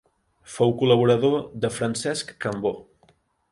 Fou 0.53 0.73
col·laborador 0.79 1.37
de 1.67 1.71
Francesc 1.77 2.35
Cambó. 2.47 2.75